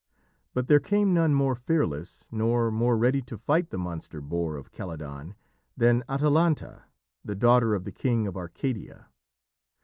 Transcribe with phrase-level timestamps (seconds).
[0.55, 4.71] But there came none more fearless nor more ready to fight the monster boar of
[4.71, 5.35] Calydon
[5.77, 6.85] than Atalanta,
[7.23, 9.09] the daughter of the king of Arcadia.